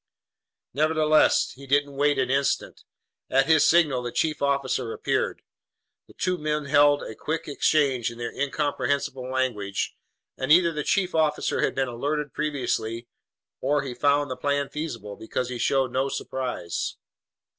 Nevertheless, 0.73 1.51
he 1.51 1.67
didn't 1.67 1.95
waste 1.95 2.17
an 2.19 2.31
instant. 2.31 2.81
At 3.29 3.45
his 3.45 3.67
signal, 3.67 4.01
the 4.01 4.11
chief 4.11 4.41
officer 4.41 4.93
appeared. 4.93 5.43
The 6.07 6.15
two 6.15 6.39
men 6.39 6.65
held 6.65 7.03
a 7.03 7.13
quick 7.13 7.47
exchange 7.47 8.09
in 8.09 8.17
their 8.17 8.31
incomprehensible 8.31 9.29
language, 9.29 9.93
and 10.39 10.51
either 10.51 10.71
the 10.73 10.83
chief 10.83 11.13
officer 11.13 11.61
had 11.61 11.75
been 11.75 11.87
alerted 11.87 12.33
previously 12.33 13.09
or 13.61 13.83
he 13.83 13.93
found 13.93 14.31
the 14.31 14.35
plan 14.35 14.69
feasible, 14.69 15.17
because 15.17 15.49
he 15.49 15.59
showed 15.59 15.91
no 15.91 16.09
surprise. 16.09 16.97